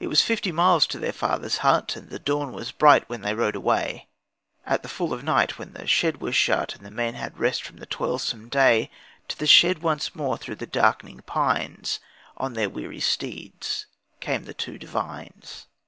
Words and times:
It 0.00 0.08
was 0.08 0.22
fifty 0.22 0.50
miles 0.50 0.88
to 0.88 0.98
their 0.98 1.12
father's 1.12 1.58
hut, 1.58 1.94
And 1.94 2.10
the 2.10 2.18
dawn 2.18 2.52
was 2.52 2.72
bright 2.72 3.08
when 3.08 3.22
they 3.22 3.32
rode 3.32 3.54
away; 3.54 4.08
At 4.66 4.82
the 4.82 4.88
fall 4.88 5.12
of 5.12 5.22
night 5.22 5.56
when 5.56 5.72
the 5.74 5.86
shed 5.86 6.20
was 6.20 6.34
shut 6.34 6.74
And 6.74 6.84
the 6.84 6.90
men 6.90 7.14
had 7.14 7.38
rest 7.38 7.62
from 7.62 7.76
the 7.76 7.86
toilsome 7.86 8.48
day, 8.48 8.90
To 9.28 9.38
the 9.38 9.46
shed 9.46 9.80
once 9.80 10.16
more 10.16 10.36
through 10.36 10.56
the 10.56 10.66
dark'ning 10.66 11.20
pines 11.26 12.00
On 12.38 12.54
their 12.54 12.68
weary 12.68 12.98
steeds 12.98 13.86
came 14.18 14.46
the 14.46 14.52
two 14.52 14.78
Devines. 14.78 15.68